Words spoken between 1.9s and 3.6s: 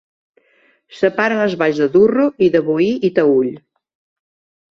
Durro i de Boí i Taüll.